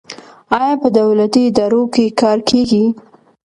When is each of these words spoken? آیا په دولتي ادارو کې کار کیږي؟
آیا 0.59 0.73
په 0.81 0.87
دولتي 0.97 1.41
ادارو 1.49 1.81
کې 1.93 2.05
کار 2.21 2.37
کیږي؟ 2.49 2.85